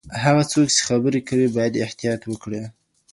هغه 0.23 0.43
څوک 0.51 0.67
چي 0.75 0.81
خبري 0.87 1.21
کوي، 1.29 1.47
بايد 1.55 1.73
احتياط 1.85 2.21
وکړي. 2.27 2.61